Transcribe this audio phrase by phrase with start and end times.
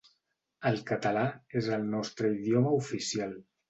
[0.69, 1.27] El català
[1.63, 3.43] és el nostre idioma oficial.